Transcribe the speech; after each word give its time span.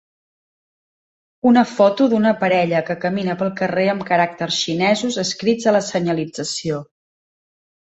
Una 1.49 1.63
foto 1.71 2.07
d'una 2.13 2.31
parella 2.39 2.79
que 2.89 2.95
camina 3.05 3.37
pel 3.43 3.53
carrer 3.61 3.85
amb 3.95 4.07
caràcters 4.09 4.59
xinesos 4.63 5.21
escrits 5.27 5.71
a 5.71 5.77
la 5.79 5.85
senyalització. 5.93 6.83